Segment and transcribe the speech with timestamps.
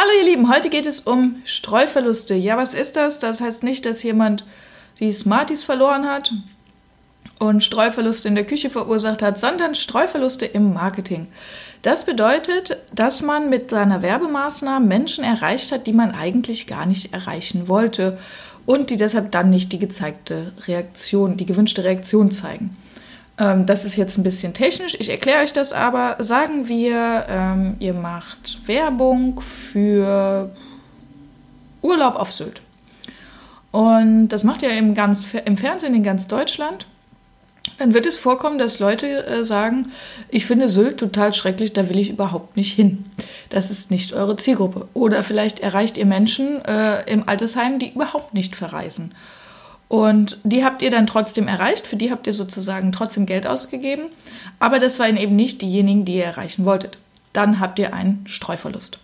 [0.00, 2.36] Hallo ihr Lieben, heute geht es um Streuverluste.
[2.36, 3.18] Ja, was ist das?
[3.18, 4.44] Das heißt nicht, dass jemand
[5.00, 6.32] die Smarties verloren hat
[7.40, 11.26] und Streuverluste in der Küche verursacht hat, sondern Streuverluste im Marketing.
[11.82, 17.12] Das bedeutet, dass man mit seiner Werbemaßnahme Menschen erreicht hat, die man eigentlich gar nicht
[17.12, 18.18] erreichen wollte
[18.66, 22.76] und die deshalb dann nicht die gezeigte Reaktion, die gewünschte Reaktion zeigen.
[23.38, 26.16] Ähm, das ist jetzt ein bisschen technisch, ich erkläre euch das aber.
[26.18, 30.50] Sagen wir, ähm, ihr macht Werbung für
[31.82, 32.62] Urlaub auf Sylt.
[33.70, 36.86] Und das macht ihr im, ganz, im Fernsehen in ganz Deutschland.
[37.76, 39.92] Dann wird es vorkommen, dass Leute äh, sagen,
[40.30, 43.04] ich finde Sylt total schrecklich, da will ich überhaupt nicht hin.
[43.50, 44.88] Das ist nicht eure Zielgruppe.
[44.94, 49.14] Oder vielleicht erreicht ihr Menschen äh, im Altersheim, die überhaupt nicht verreisen.
[49.88, 54.04] Und die habt ihr dann trotzdem erreicht, für die habt ihr sozusagen trotzdem Geld ausgegeben,
[54.58, 56.98] aber das waren eben nicht diejenigen, die ihr erreichen wolltet.
[57.32, 58.98] Dann habt ihr einen Streuverlust.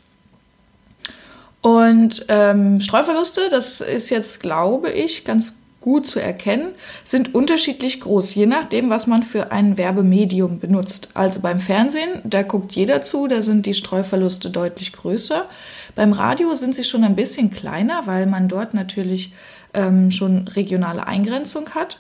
[1.65, 6.73] Und ähm, Streuverluste, das ist jetzt, glaube ich, ganz gut zu erkennen,
[7.05, 11.09] sind unterschiedlich groß, je nachdem, was man für ein Werbemedium benutzt.
[11.15, 15.47] Also beim Fernsehen, da guckt jeder zu, da sind die Streuverluste deutlich größer.
[15.95, 19.33] Beim Radio sind sie schon ein bisschen kleiner, weil man dort natürlich
[19.73, 21.99] ähm, schon regionale Eingrenzung hat.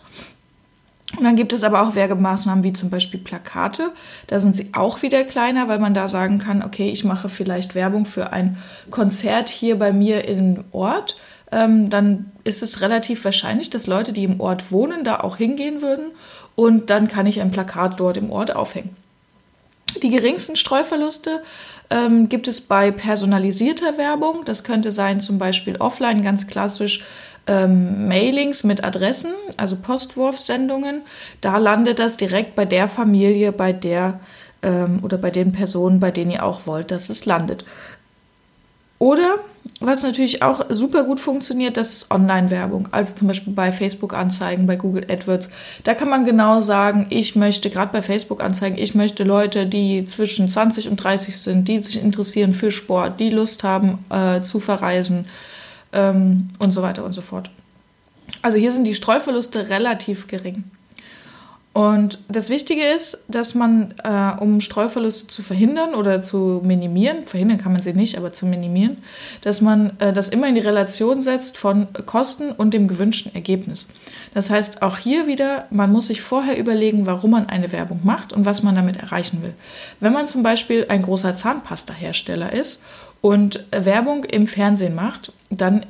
[1.24, 3.92] Und dann gibt es aber auch Werbemaßnahmen wie zum Beispiel Plakate.
[4.26, 7.74] Da sind sie auch wieder kleiner, weil man da sagen kann, okay, ich mache vielleicht
[7.74, 8.58] Werbung für ein
[8.90, 11.16] Konzert hier bei mir im Ort.
[11.50, 15.80] Ähm, dann ist es relativ wahrscheinlich, dass Leute, die im Ort wohnen, da auch hingehen
[15.80, 16.08] würden.
[16.56, 18.94] Und dann kann ich ein Plakat dort im Ort aufhängen.
[20.02, 21.42] Die geringsten Streuverluste
[21.88, 24.42] ähm, gibt es bei personalisierter Werbung.
[24.44, 27.02] Das könnte sein zum Beispiel offline ganz klassisch
[27.46, 31.02] ähm, Mailings mit Adressen, also Postwurfsendungen.
[31.40, 34.20] Da landet das direkt bei der Familie, bei der
[34.62, 37.64] ähm, oder bei den Personen, bei denen ihr auch wollt, dass es landet.
[38.98, 39.38] Oder
[39.80, 42.88] was natürlich auch super gut funktioniert, das ist Online-Werbung.
[42.90, 45.50] Also zum Beispiel bei Facebook-Anzeigen, bei Google AdWords.
[45.84, 50.48] Da kann man genau sagen, ich möchte, gerade bei Facebook-Anzeigen, ich möchte Leute, die zwischen
[50.48, 55.26] 20 und 30 sind, die sich interessieren für Sport, die Lust haben äh, zu verreisen,
[55.94, 57.50] ähm, und so weiter und so fort.
[58.42, 60.64] Also hier sind die Streuverluste relativ gering.
[61.74, 67.58] Und das Wichtige ist, dass man, äh, um Streuverluste zu verhindern oder zu minimieren, verhindern
[67.58, 68.98] kann man sie nicht, aber zu minimieren,
[69.40, 73.88] dass man äh, das immer in die Relation setzt von Kosten und dem gewünschten Ergebnis.
[74.34, 78.32] Das heißt, auch hier wieder, man muss sich vorher überlegen, warum man eine Werbung macht
[78.32, 79.54] und was man damit erreichen will.
[79.98, 82.84] Wenn man zum Beispiel ein großer Zahnpasta-Hersteller ist
[83.24, 85.86] und Werbung im Fernsehen macht, dann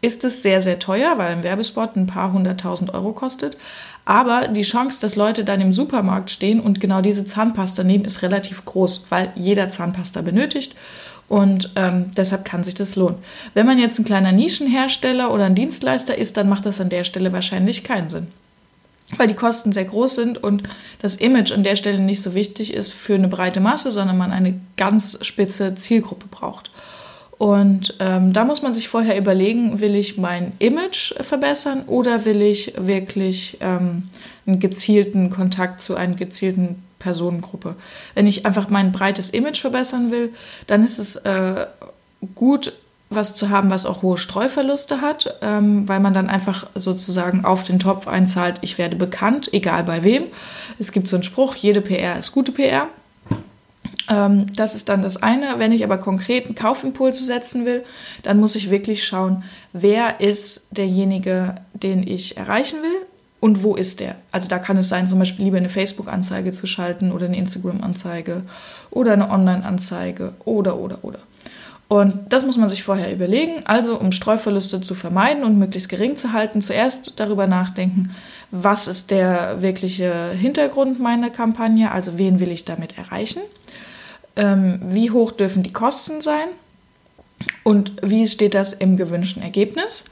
[0.00, 3.58] ist es sehr, sehr teuer, weil ein Werbespot ein paar hunderttausend Euro kostet.
[4.06, 8.22] Aber die Chance, dass Leute dann im Supermarkt stehen und genau diese Zahnpasta nehmen, ist
[8.22, 10.74] relativ groß, weil jeder Zahnpasta benötigt.
[11.28, 13.18] Und ähm, deshalb kann sich das lohnen.
[13.52, 17.04] Wenn man jetzt ein kleiner Nischenhersteller oder ein Dienstleister ist, dann macht das an der
[17.04, 18.28] Stelle wahrscheinlich keinen Sinn.
[19.16, 20.62] Weil die Kosten sehr groß sind und
[21.00, 24.30] das Image an der Stelle nicht so wichtig ist für eine breite Masse, sondern man
[24.30, 26.70] eine ganz spitze Zielgruppe braucht.
[27.40, 32.42] Und ähm, da muss man sich vorher überlegen, will ich mein Image verbessern oder will
[32.42, 34.10] ich wirklich ähm,
[34.46, 37.76] einen gezielten Kontakt zu einer gezielten Personengruppe.
[38.14, 40.34] Wenn ich einfach mein breites Image verbessern will,
[40.66, 41.66] dann ist es äh,
[42.34, 42.74] gut,
[43.10, 47.64] was zu haben, was auch hohe Streuverluste hat, ähm, weil man dann einfach sozusagen auf
[47.64, 50.24] den Topf einzahlt, ich werde bekannt, egal bei wem.
[50.78, 52.86] Es gibt so einen Spruch, jede PR ist gute PR.
[54.08, 55.58] Ähm, das ist dann das eine.
[55.58, 57.84] Wenn ich aber konkreten Kaufimpulse setzen will,
[58.22, 59.42] dann muss ich wirklich schauen,
[59.72, 63.06] wer ist derjenige, den ich erreichen will
[63.40, 64.14] und wo ist der.
[64.30, 68.44] Also da kann es sein, zum Beispiel lieber eine Facebook-Anzeige zu schalten oder eine Instagram-Anzeige
[68.90, 71.18] oder eine Online-Anzeige oder, oder, oder.
[71.90, 73.66] Und das muss man sich vorher überlegen.
[73.66, 78.14] Also, um Streuverluste zu vermeiden und möglichst gering zu halten, zuerst darüber nachdenken,
[78.50, 83.40] was ist der wirkliche Hintergrund meiner Kampagne, also wen will ich damit erreichen
[84.36, 86.48] ähm, wie hoch dürfen die Kosten sein
[87.64, 90.04] und wie steht das im gewünschten Ergebnis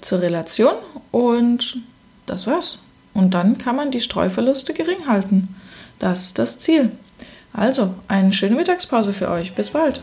[0.00, 0.74] zur Relation
[1.10, 1.78] und
[2.26, 2.78] das war's.
[3.12, 5.54] Und dann kann man die Streuverluste gering halten.
[5.98, 6.90] Das ist das Ziel.
[7.52, 9.54] Also, eine schöne Mittagspause für euch.
[9.54, 10.02] Bis bald.